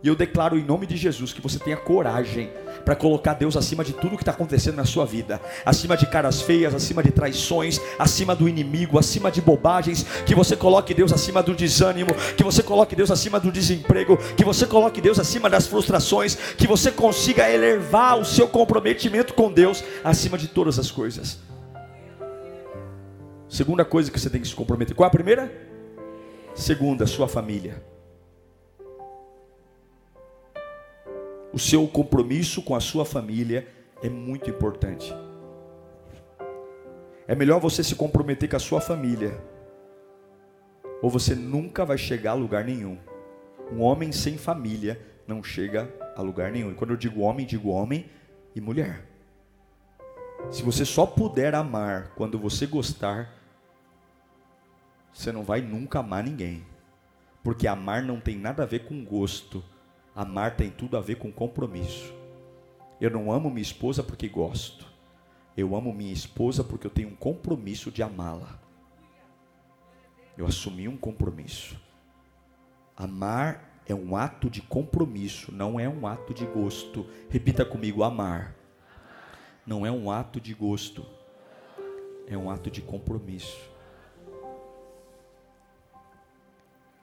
[0.03, 2.51] E eu declaro em nome de Jesus que você tenha coragem
[2.85, 6.41] para colocar Deus acima de tudo que está acontecendo na sua vida, acima de caras
[6.41, 10.05] feias, acima de traições, acima do inimigo, acima de bobagens.
[10.25, 14.45] Que você coloque Deus acima do desânimo, que você coloque Deus acima do desemprego, que
[14.45, 19.85] você coloque Deus acima das frustrações, que você consiga elevar o seu comprometimento com Deus
[20.03, 21.39] acima de todas as coisas.
[23.51, 24.97] Segunda coisa que você tem que se comprometer.
[24.97, 25.53] Qual é a primeira?
[26.55, 27.83] Segunda, sua família.
[31.53, 33.67] O seu compromisso com a sua família
[34.03, 35.13] é muito importante.
[37.27, 39.41] É melhor você se comprometer com a sua família,
[41.03, 42.99] ou você nunca vai chegar a lugar nenhum.
[43.73, 46.73] Um homem sem família não chega a lugar nenhum.
[46.73, 48.11] E quando eu digo homem, digo homem
[48.55, 49.07] e mulher.
[50.51, 53.33] Se você só puder amar quando você gostar,
[55.13, 56.67] você não vai nunca amar ninguém.
[57.43, 59.63] Porque amar não tem nada a ver com gosto
[60.15, 62.13] Amar tem tudo a ver com compromisso.
[63.01, 64.87] Eu não amo minha esposa porque gosto.
[65.57, 68.59] Eu amo minha esposa porque eu tenho um compromisso de amá-la.
[70.37, 71.81] Eu assumi um compromisso.
[72.97, 77.07] Amar é um ato de compromisso, não é um ato de gosto.
[77.29, 78.55] Repita comigo: amar
[79.67, 81.05] não é um ato de gosto,
[82.27, 83.71] é um ato de compromisso.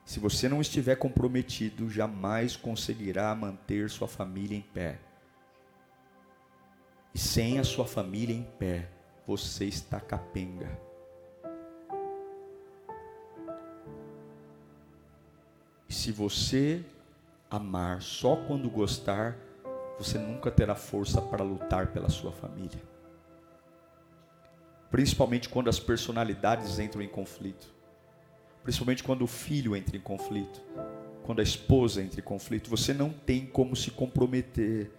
[0.08, 4.98] Se você não estiver comprometido, jamais conseguirá manter sua família em pé.
[7.14, 8.88] E sem a sua família em pé,
[9.26, 10.80] você está capenga.
[15.86, 16.82] E se você
[17.50, 19.36] amar só quando gostar,
[19.98, 22.82] você nunca terá força para lutar pela sua família.
[24.90, 27.76] Principalmente quando as personalidades entram em conflito.
[28.68, 30.60] Principalmente quando o filho entra em conflito,
[31.22, 34.90] quando a esposa entra em conflito, você não tem como se comprometer.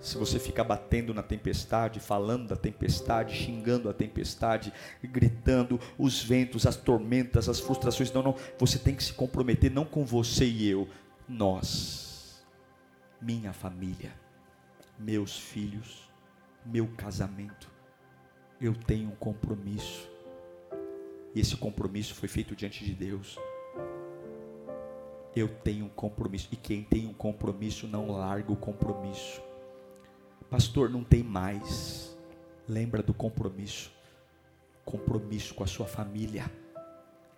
[0.00, 4.72] Se você ficar batendo na tempestade, falando da tempestade, xingando a tempestade,
[5.04, 9.84] gritando os ventos, as tormentas, as frustrações, não, não, você tem que se comprometer não
[9.84, 10.88] com você e eu,
[11.28, 12.44] nós,
[13.22, 14.12] minha família,
[14.98, 16.10] meus filhos,
[16.66, 17.70] meu casamento.
[18.60, 20.10] Eu tenho um compromisso
[21.34, 23.38] e esse compromisso foi feito diante de Deus.
[25.34, 26.48] Eu tenho um compromisso.
[26.50, 29.40] E quem tem um compromisso não larga o compromisso.
[30.48, 32.16] Pastor, não tem mais.
[32.68, 33.92] Lembra do compromisso.
[34.84, 36.50] Compromisso com a sua família.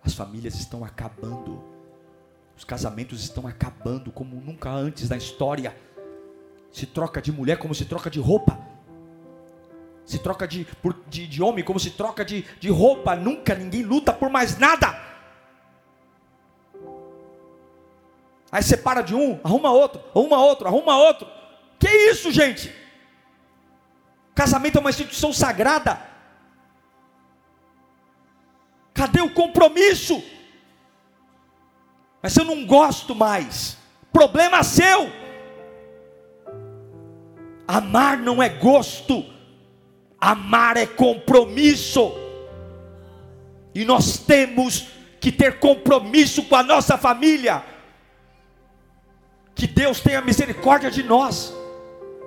[0.03, 1.63] As famílias estão acabando.
[2.57, 5.75] Os casamentos estão acabando como nunca antes na história.
[6.71, 8.72] Se troca de mulher como se troca de roupa.
[10.23, 13.15] Troca de, por, de, de homem como se troca de, de roupa.
[13.15, 14.97] Nunca ninguém luta por mais nada.
[18.51, 21.27] Aí separa de um, arruma outro, arruma outro, arruma outro.
[21.79, 22.73] Que isso, gente?
[24.35, 25.99] Casamento é uma instituição sagrada.
[28.93, 30.23] Cadê o compromisso?
[32.21, 33.77] Mas eu não gosto mais.
[34.11, 35.11] Problema seu.
[37.67, 39.32] Amar não é gosto.
[40.23, 42.13] Amar é compromisso.
[43.75, 44.87] E nós temos
[45.19, 47.61] que ter compromisso com a nossa família.
[49.53, 51.53] Que Deus tenha misericórdia de nós.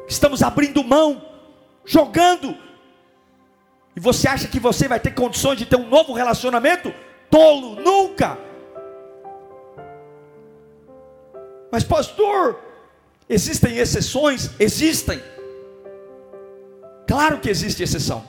[0.06, 1.24] Estamos abrindo mão,
[1.87, 2.54] jogando.
[3.96, 6.92] E você acha que você vai ter condições de ter um novo relacionamento?
[7.30, 8.37] Tolo, nunca.
[11.72, 12.61] Mas, pastor,
[13.26, 14.50] existem exceções?
[14.61, 15.18] Existem.
[17.16, 18.22] Claro que existe exceção.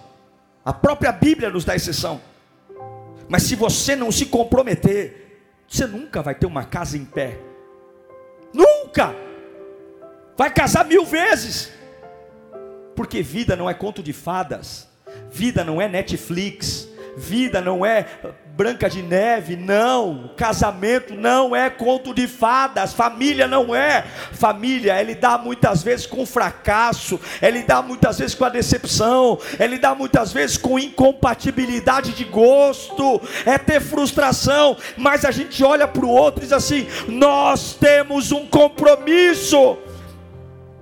[0.64, 2.22] A própria Bíblia nos dá exceção.
[3.28, 7.38] Mas se você não se comprometer, você nunca vai ter uma casa em pé.
[8.54, 9.14] Nunca!
[10.38, 11.70] Vai casar mil vezes.
[12.96, 14.88] Porque vida não é conto de fadas.
[15.30, 16.88] Vida não é Netflix.
[17.18, 18.08] Vida não é
[18.58, 20.32] Branca de Neve, não.
[20.36, 22.92] Casamento não é conto de fadas.
[22.92, 24.02] Família não é.
[24.32, 29.68] Família, é lidar muitas vezes com fracasso, é lidar muitas vezes com a decepção, é
[29.68, 34.76] lidar muitas vezes com incompatibilidade de gosto, é ter frustração.
[34.98, 39.78] Mas a gente olha para o outro e diz assim: nós temos um compromisso.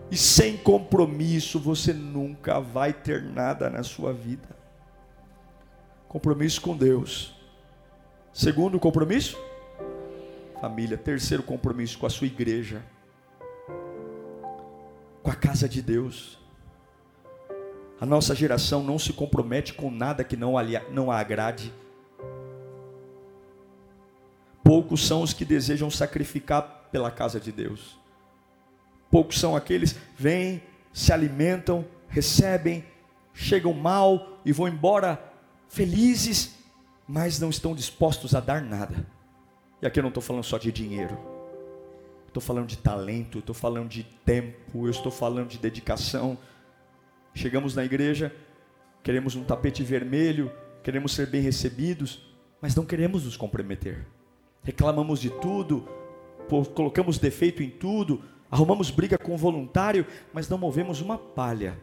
[0.10, 4.48] E sem compromisso você nunca vai ter nada na sua vida.
[6.08, 7.35] Compromisso com Deus.
[8.36, 9.42] Segundo compromisso,
[10.60, 10.98] família.
[10.98, 12.84] Terceiro compromisso com a sua igreja,
[15.24, 16.38] com a casa de Deus.
[17.98, 20.56] A nossa geração não se compromete com nada que não,
[20.92, 21.72] não a agrade.
[24.62, 27.98] Poucos são os que desejam sacrificar pela casa de Deus.
[29.10, 32.84] Poucos são aqueles que vêm, se alimentam, recebem,
[33.34, 35.24] chegam mal e vão embora
[35.70, 36.55] felizes,
[37.08, 39.06] mas não estão dispostos a dar nada.
[39.82, 41.18] E aqui eu não estou falando só de dinheiro,
[42.28, 46.38] estou falando de talento, estou falando de tempo, eu estou falando de dedicação.
[47.34, 48.34] Chegamos na igreja,
[49.04, 50.52] queremos um tapete vermelho,
[50.84, 52.26] queremos ser bem recebidos,
[52.62, 54.08] mas não queremos nos comprometer.
[54.64, 55.88] Reclamamos de tudo,
[56.74, 61.80] colocamos defeito em tudo, arrumamos briga com o voluntário, mas não movemos uma palha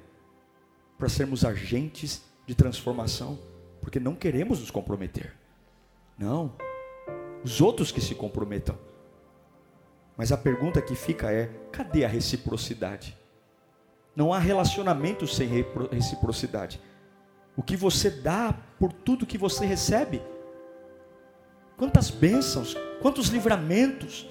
[0.99, 3.39] para sermos agentes de transformação
[3.83, 5.35] porque não queremos nos comprometer.
[6.17, 6.55] Não,
[7.45, 8.79] os outros que se comprometam.
[10.17, 13.19] Mas a pergunta que fica é: cadê a reciprocidade?
[14.15, 15.49] Não há relacionamento sem
[15.91, 16.81] reciprocidade.
[17.57, 20.23] O que você dá por tudo que você recebe.
[21.77, 24.29] Quantas bênçãos, quantos livramentos,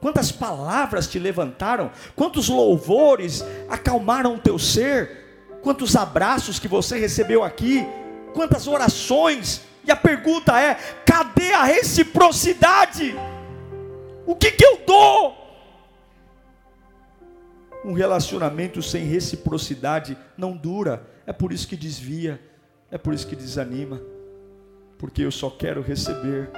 [0.00, 7.42] quantas palavras te levantaram, quantos louvores acalmaram o teu ser, quantos abraços que você recebeu
[7.42, 7.84] aqui,
[8.34, 10.74] quantas orações, e a pergunta é:
[11.06, 13.14] cadê a reciprocidade?
[14.26, 15.44] O que, que eu dou?
[17.84, 22.40] Um relacionamento sem reciprocidade não dura, é por isso que desvia,
[22.90, 24.00] é por isso que desanima,
[24.98, 26.50] porque eu só quero receber.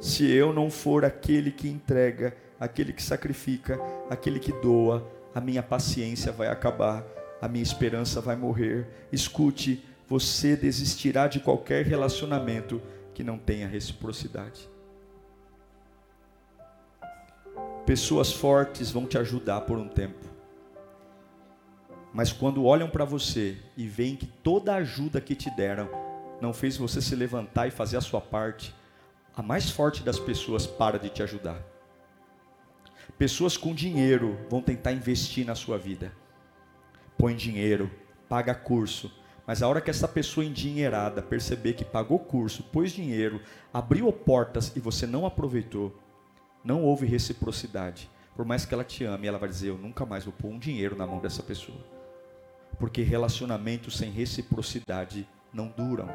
[0.00, 5.62] Se eu não for aquele que entrega, aquele que sacrifica, aquele que doa, a minha
[5.62, 7.04] paciência vai acabar,
[7.40, 8.86] a minha esperança vai morrer.
[9.12, 12.82] Escute, você desistirá de qualquer relacionamento
[13.14, 14.68] que não tenha reciprocidade.
[17.86, 20.26] Pessoas fortes vão te ajudar por um tempo.
[22.12, 25.88] Mas quando olham para você e veem que toda a ajuda que te deram
[26.40, 28.74] não fez você se levantar e fazer a sua parte,
[29.36, 31.62] a mais forte das pessoas para de te ajudar.
[33.16, 36.12] Pessoas com dinheiro vão tentar investir na sua vida.
[37.16, 37.88] Põe dinheiro,
[38.28, 39.19] paga curso,
[39.50, 43.40] mas a hora que essa pessoa endinheirada perceber que pagou curso, pôs dinheiro,
[43.74, 45.92] abriu portas e você não aproveitou,
[46.64, 48.08] não houve reciprocidade.
[48.36, 50.58] Por mais que ela te ame, ela vai dizer: Eu nunca mais vou pôr um
[50.60, 51.84] dinheiro na mão dessa pessoa.
[52.78, 56.08] Porque relacionamentos sem reciprocidade não duram.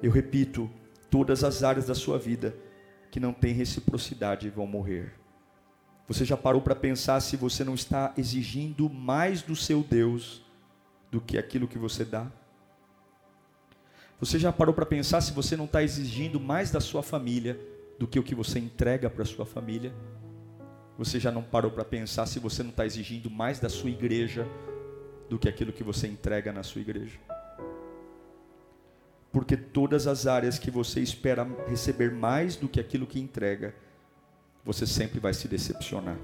[0.00, 0.70] Eu repito,
[1.10, 2.54] todas as áreas da sua vida
[3.10, 5.14] que não têm reciprocidade vão morrer.
[6.06, 10.46] Você já parou para pensar se você não está exigindo mais do seu Deus
[11.10, 12.30] do que aquilo que você dá?
[14.20, 17.58] Você já parou para pensar se você não está exigindo mais da sua família
[17.98, 19.92] do que o que você entrega para a sua família?
[20.98, 24.46] Você já não parou para pensar se você não está exigindo mais da sua igreja
[25.28, 27.18] do que aquilo que você entrega na sua igreja?
[29.30, 33.74] Porque todas as áreas que você espera receber mais do que aquilo que entrega,
[34.64, 36.18] você sempre vai se decepcionar.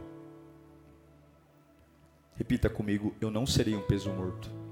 [2.35, 4.64] Repita comigo: eu não serei um peso morto.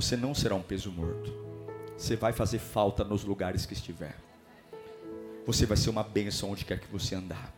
[0.00, 1.30] Você não será um peso morto.
[1.94, 4.16] Você vai fazer falta nos lugares que estiver.
[5.44, 7.52] Você vai ser uma bênção onde quer que você andar.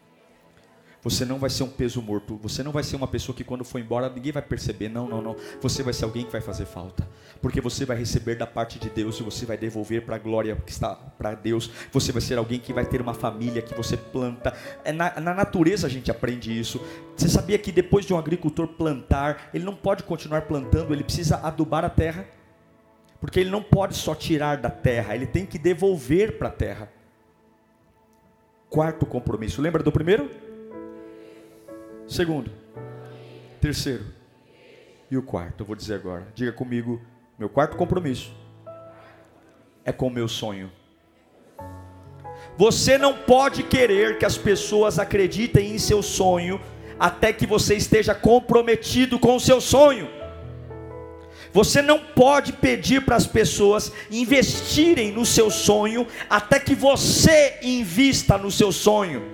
[1.03, 2.37] Você não vai ser um peso morto.
[2.43, 4.89] Você não vai ser uma pessoa que quando for embora ninguém vai perceber.
[4.89, 5.37] Não, não, não.
[5.61, 7.09] Você vai ser alguém que vai fazer falta.
[7.41, 10.55] Porque você vai receber da parte de Deus e você vai devolver para a glória
[10.65, 11.69] que está para Deus.
[11.91, 14.55] Você vai ser alguém que vai ter uma família que você planta.
[14.85, 16.81] É na, na natureza a gente aprende isso.
[17.17, 21.37] Você sabia que depois de um agricultor plantar, ele não pode continuar plantando, ele precisa
[21.39, 22.29] adubar a terra.
[23.21, 26.93] Porque ele não pode só tirar da terra, ele tem que devolver para a terra.
[28.71, 29.61] Quarto compromisso.
[29.61, 30.52] Lembra do primeiro?
[32.13, 32.51] Segundo.
[33.59, 34.05] Terceiro.
[35.11, 36.29] E o quarto, eu vou dizer agora.
[36.35, 37.01] Diga comigo,
[37.39, 38.31] meu quarto compromisso
[39.83, 40.71] é com o meu sonho.
[42.59, 46.61] Você não pode querer que as pessoas acreditem em seu sonho
[46.99, 50.07] até que você esteja comprometido com o seu sonho.
[51.51, 58.37] Você não pode pedir para as pessoas investirem no seu sonho até que você invista
[58.37, 59.32] no seu sonho.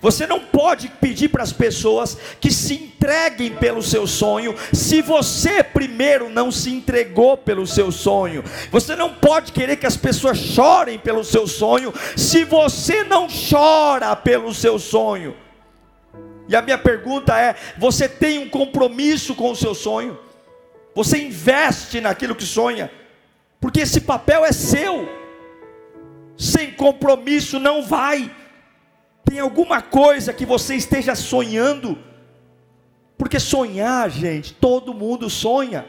[0.00, 5.62] Você não pode pedir para as pessoas que se entreguem pelo seu sonho, se você
[5.62, 8.44] primeiro não se entregou pelo seu sonho.
[8.70, 14.14] Você não pode querer que as pessoas chorem pelo seu sonho, se você não chora
[14.14, 15.34] pelo seu sonho.
[16.48, 20.18] E a minha pergunta é: você tem um compromisso com o seu sonho?
[20.94, 22.90] Você investe naquilo que sonha?
[23.60, 25.08] Porque esse papel é seu.
[26.36, 28.30] Sem compromisso não vai.
[29.28, 31.98] Tem alguma coisa que você esteja sonhando?
[33.18, 35.84] Porque sonhar, gente, todo mundo sonha.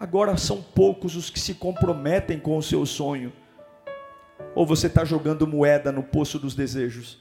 [0.00, 3.32] Agora são poucos os que se comprometem com o seu sonho.
[4.52, 7.18] Ou você está jogando moeda no poço dos desejos,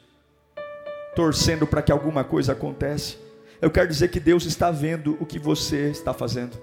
[1.16, 3.18] torcendo para que alguma coisa aconteça.
[3.62, 6.58] Eu quero dizer que Deus está vendo o que você está fazendo.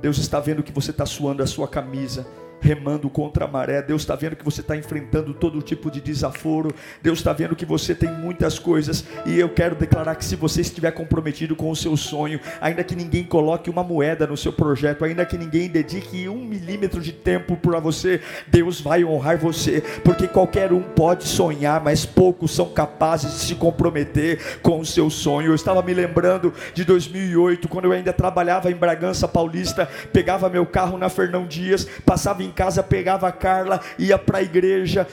[0.00, 2.24] Deus está vendo que você está suando a sua camisa
[2.60, 3.82] remando contra a maré.
[3.82, 6.74] Deus está vendo que você está enfrentando todo tipo de desaforo.
[7.02, 9.04] Deus está vendo que você tem muitas coisas.
[9.26, 12.96] E eu quero declarar que se você estiver comprometido com o seu sonho, ainda que
[12.96, 17.56] ninguém coloque uma moeda no seu projeto, ainda que ninguém dedique um milímetro de tempo
[17.56, 19.82] para você, Deus vai honrar você.
[20.04, 25.10] Porque qualquer um pode sonhar, mas poucos são capazes de se comprometer com o seu
[25.10, 25.50] sonho.
[25.50, 30.66] Eu estava me lembrando de 2008, quando eu ainda trabalhava em Bragança Paulista, pegava meu
[30.66, 35.06] carro na Fernão Dias, passava em em casa, pegava a Carla, ia para a igreja,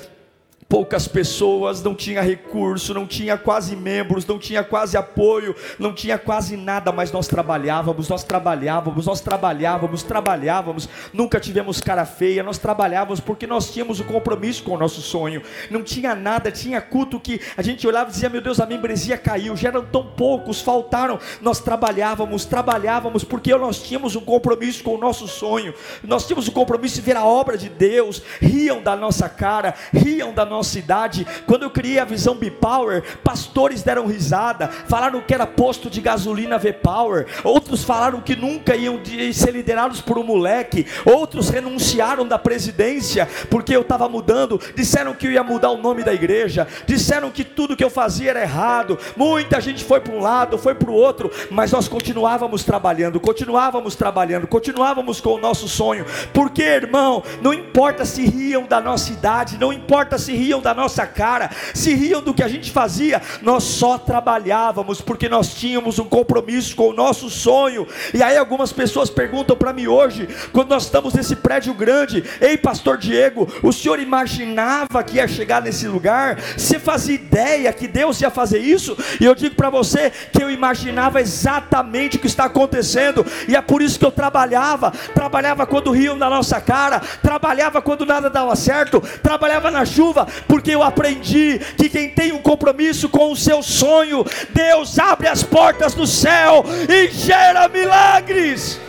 [0.76, 6.18] poucas pessoas, não tinha recurso, não tinha quase membros, não tinha quase apoio, não tinha
[6.18, 12.58] quase nada, mas nós trabalhávamos, nós trabalhávamos, nós trabalhávamos, trabalhávamos, nunca tivemos cara feia, nós
[12.58, 15.42] trabalhávamos porque nós tínhamos o um compromisso com o nosso sonho.
[15.72, 19.18] Não tinha nada, tinha culto que a gente olhava e dizia: "Meu Deus, a membresia
[19.18, 21.18] caiu, já eram tão poucos, faltaram".
[21.40, 25.74] Nós trabalhávamos, trabalhávamos porque nós tínhamos um compromisso com o nosso sonho.
[26.04, 28.22] Nós tínhamos o um compromisso de ver a obra de Deus.
[28.42, 33.04] Riam da nossa cara, riam da nossa nossa idade, quando eu criei a visão B-Power,
[33.24, 39.00] pastores deram risada, falaram que era posto de gasolina V-Power, outros falaram que nunca iam
[39.32, 45.28] ser liderados por um moleque, outros renunciaram da presidência porque eu estava mudando, disseram que
[45.28, 48.98] eu ia mudar o nome da igreja, disseram que tudo que eu fazia era errado,
[49.16, 53.96] muita gente foi para um lado, foi para o outro, mas nós continuávamos trabalhando, continuávamos
[53.96, 59.60] trabalhando, continuávamos com o nosso sonho, porque irmão, não importa se riam da nossa idade,
[59.60, 63.22] não importa se riam riam da nossa cara, se riam do que a gente fazia,
[63.42, 67.88] nós só trabalhávamos porque nós tínhamos um compromisso com o nosso sonho.
[68.14, 72.58] E aí algumas pessoas perguntam para mim hoje, quando nós estamos nesse prédio grande, ei
[72.58, 76.40] pastor Diego, o senhor imaginava que ia chegar nesse lugar?
[76.56, 78.96] Você fazia ideia que Deus ia fazer isso?
[79.20, 83.62] E eu digo para você que eu imaginava exatamente o que está acontecendo, e é
[83.62, 88.56] por isso que eu trabalhava, trabalhava quando riam da nossa cara, trabalhava quando nada dava
[88.56, 93.62] certo, trabalhava na chuva, porque eu aprendi que quem tem um compromisso com o seu
[93.62, 98.80] sonho, Deus abre as portas do céu e gera milagres.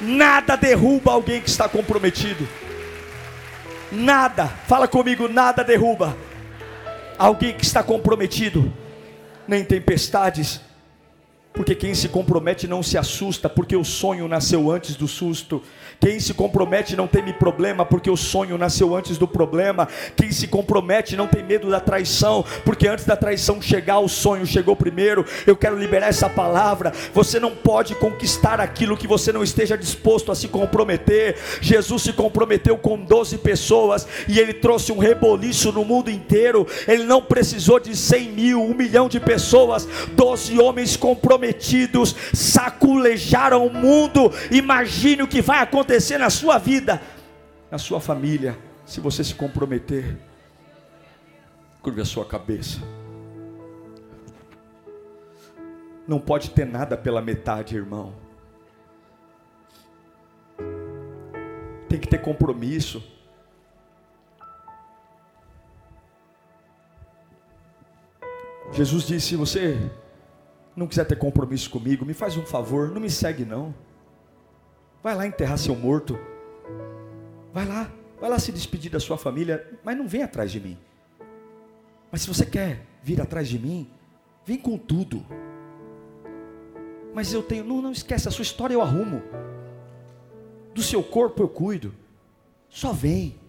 [0.00, 2.48] Nada derruba alguém que está comprometido.
[3.90, 6.16] Nada, fala comigo, nada derruba
[7.18, 8.72] alguém que está comprometido.
[9.46, 10.60] Nem tempestades,
[11.58, 15.60] Porque quem se compromete não se assusta, porque o sonho nasceu antes do susto.
[15.98, 19.88] Quem se compromete não teme problema, porque o sonho nasceu antes do problema.
[20.14, 24.46] Quem se compromete não tem medo da traição, porque antes da traição chegar, o sonho
[24.46, 25.26] chegou primeiro.
[25.48, 26.92] Eu quero liberar essa palavra.
[27.12, 31.36] Você não pode conquistar aquilo que você não esteja disposto a se comprometer.
[31.60, 36.64] Jesus se comprometeu com 12 pessoas e ele trouxe um reboliço no mundo inteiro.
[36.86, 39.88] Ele não precisou de 100 mil, um milhão de pessoas.
[40.14, 41.47] 12 homens comprometidos
[42.34, 44.32] saculejaram o mundo.
[44.50, 47.00] Imagine o que vai acontecer na sua vida,
[47.70, 50.16] na sua família, se você se comprometer.
[51.82, 52.80] Curve a sua cabeça.
[56.06, 58.14] Não pode ter nada pela metade, irmão.
[61.88, 63.02] Tem que ter compromisso.
[68.72, 69.90] Jesus disse: se você
[70.78, 73.74] não quiser ter compromisso comigo, me faz um favor, não me segue não.
[75.02, 76.18] Vai lá enterrar seu morto.
[77.52, 80.78] Vai lá, vai lá se despedir da sua família, mas não vem atrás de mim.
[82.10, 83.90] Mas se você quer vir atrás de mim,
[84.44, 85.24] vem com tudo.
[87.14, 89.22] Mas eu tenho, não, não esquece, a sua história eu arrumo.
[90.74, 91.92] Do seu corpo eu cuido.
[92.68, 93.40] Só vem,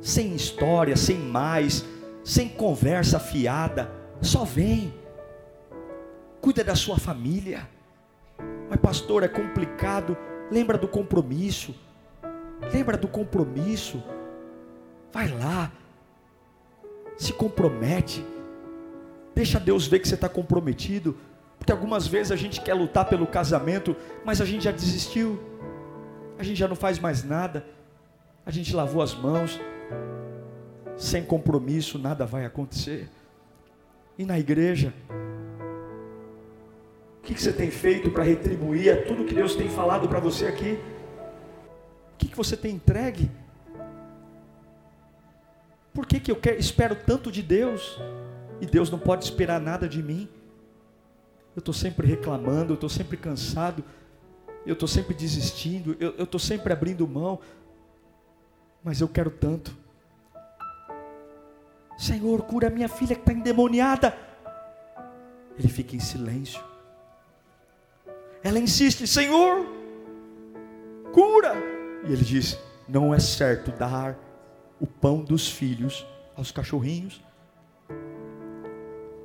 [0.00, 1.84] sem história, sem mais,
[2.22, 3.90] sem conversa fiada.
[4.20, 4.94] Só vem.
[6.40, 7.68] Cuida da sua família.
[8.68, 10.16] Mas pastor, é complicado.
[10.50, 11.74] Lembra do compromisso.
[12.72, 14.02] Lembra do compromisso.
[15.12, 15.72] Vai lá.
[17.16, 18.24] Se compromete.
[19.34, 21.16] Deixa Deus ver que você está comprometido.
[21.58, 25.40] Porque algumas vezes a gente quer lutar pelo casamento, mas a gente já desistiu.
[26.38, 27.66] A gente já não faz mais nada.
[28.46, 29.60] A gente lavou as mãos.
[30.96, 33.08] Sem compromisso, nada vai acontecer.
[34.16, 34.92] E na igreja,
[37.28, 40.46] que, que você tem feito para retribuir a tudo que Deus tem falado para você
[40.46, 40.78] aqui?
[42.14, 43.30] O que, que você tem entregue?
[45.92, 48.00] Por que, que eu quero, espero tanto de Deus
[48.62, 50.26] e Deus não pode esperar nada de mim?
[51.54, 53.84] Eu estou sempre reclamando, eu estou sempre cansado,
[54.64, 57.40] eu estou sempre desistindo, eu estou sempre abrindo mão,
[58.82, 59.76] mas eu quero tanto.
[61.98, 64.16] Senhor, cura minha filha que está endemoniada.
[65.58, 66.67] Ele fica em silêncio.
[68.42, 69.66] Ela insiste: Senhor,
[71.12, 71.54] cura.
[72.06, 72.58] E ele diz:
[72.88, 74.16] Não é certo dar
[74.80, 77.22] o pão dos filhos aos cachorrinhos.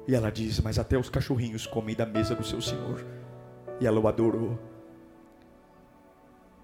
[0.07, 3.05] E ela diz: Mas até os cachorrinhos comem da mesa do seu Senhor.
[3.79, 4.57] E ela o adorou.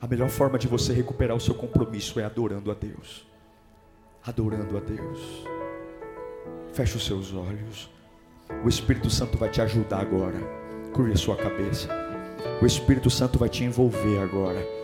[0.02, 3.28] A melhor forma de você recuperar o seu compromisso é adorando a Deus.
[4.26, 5.46] Adorando a Deus.
[6.74, 7.90] Feche os seus olhos.
[8.64, 10.40] O Espírito Santo vai te ajudar agora.
[10.94, 12.09] Curve a sua cabeça.
[12.62, 14.79] O Espírito Santo vai te envolver agora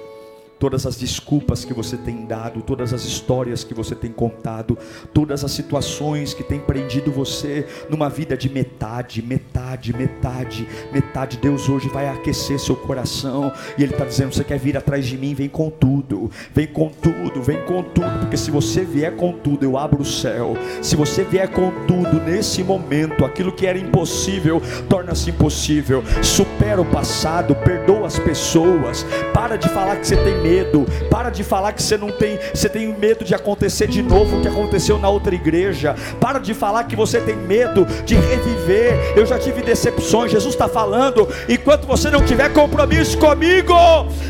[0.59, 4.77] todas as desculpas que você tem dado, todas as histórias que você tem contado,
[5.13, 11.37] todas as situações que tem prendido você numa vida de metade, metade, metade, metade.
[11.37, 15.17] Deus hoje vai aquecer seu coração e Ele está dizendo: Você quer vir atrás de
[15.17, 15.33] mim?
[15.33, 19.63] Vem com tudo, vem com tudo, vem com tudo, porque se você vier com tudo,
[19.63, 20.55] eu abro o céu.
[20.81, 26.03] Se você vier com tudo nesse momento, aquilo que era impossível torna-se impossível.
[26.21, 30.85] Supera o passado, perdoa as pessoas, para de falar que você tem medo.
[31.09, 34.41] Para de falar que você não tem, você tem medo de acontecer de novo o
[34.41, 35.95] que aconteceu na outra igreja.
[36.19, 39.13] Para de falar que você tem medo de reviver.
[39.15, 40.31] Eu já tive decepções.
[40.31, 41.27] Jesus está falando.
[41.49, 43.73] Enquanto você não tiver compromisso comigo,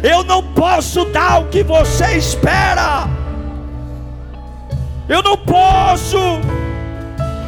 [0.01, 3.09] eu não posso dar o que você espera.
[5.07, 6.17] Eu não posso,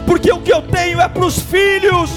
[0.06, 2.12] porque o que eu tenho é para os filhos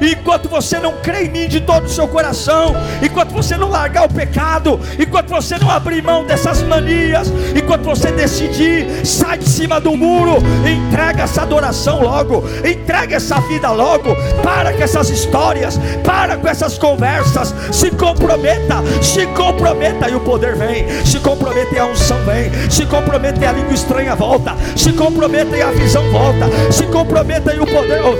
[0.00, 4.04] enquanto você não crê em mim de todo o seu coração, enquanto você não largar
[4.04, 9.80] o pecado, enquanto você não abrir mão dessas manias, enquanto você decidir, sai de cima
[9.80, 16.36] do muro, entrega essa adoração logo, entrega essa vida logo, para com essas histórias, para
[16.36, 21.86] com essas conversas, se comprometa, se comprometa e o poder vem, se comprometa e a
[21.86, 26.46] unção vem, se comprometa e a língua estranha volta, se comprometa e a visão volta,
[26.72, 28.16] se comprometa e o poder, oh,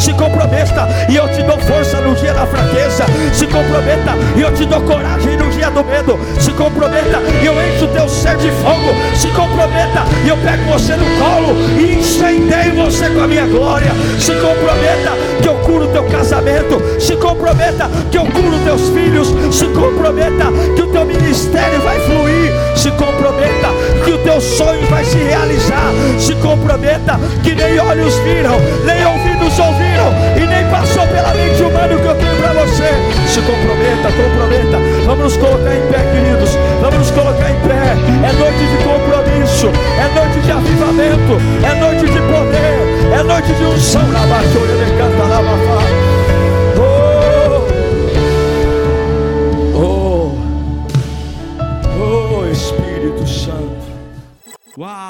[0.00, 3.04] se comprometa e eu te dou força no dia da fraqueza.
[3.34, 6.18] Se comprometa e eu te dou coragem no dia do medo.
[6.40, 8.94] Se comprometa e eu encho o teu ser de fogo.
[9.14, 13.92] Se comprometa e eu pego você no colo e incendeio você com a minha glória.
[14.18, 16.82] Se comprometa que eu curo o teu casamento.
[16.98, 19.28] Se comprometa que eu curo teus filhos.
[19.54, 22.52] Se comprometa que o teu ministério vai fluir.
[22.76, 23.68] Se comprometa
[24.04, 25.92] que o teu sonho vai se realizar.
[26.18, 31.94] Se comprometa que nem olhos viram, nem ouvidos ouviram e nem passou pela mente humana
[31.94, 33.29] o que eu tenho para você.
[33.30, 34.78] Se comprometa, comprometa.
[35.06, 36.50] Vamos nos colocar em pé, queridos.
[36.80, 37.94] Vamos nos colocar em pé.
[38.26, 43.64] É noite de compromisso, é noite de avivamento, é noite de poder, é noite de
[43.64, 44.02] unção.
[44.10, 45.80] Labatória, canta, lavafá.
[54.76, 55.09] Uau!